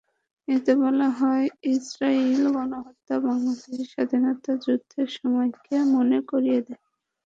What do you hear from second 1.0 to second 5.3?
হয়, ইসরায়েলি গণহত্যা বাংলাদেশের স্বাধীনতাযুদ্ধের